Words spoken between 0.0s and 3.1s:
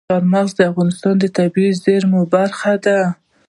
چار مغز د افغانستان د طبیعي زیرمو برخه ده.